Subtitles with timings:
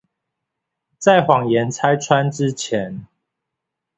[0.97, 3.05] 在謊言拆穿之前